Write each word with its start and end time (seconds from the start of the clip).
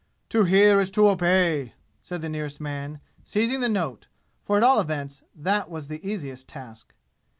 "To 0.29 0.45
hear 0.45 0.79
is 0.79 0.89
to 0.97 1.09
obey!" 1.09 1.75
said 2.01 2.23
the 2.23 2.29
nearest 2.29 2.59
man, 2.59 3.01
seizing 3.23 3.59
the 3.59 3.69
note, 3.69 4.07
for 4.41 4.57
at 4.57 4.63
all 4.63 4.79
events 4.79 5.21
that 5.35 5.69
was 5.69 5.89
the 5.89 6.03
easiest 6.03 6.49
task. 6.49 6.95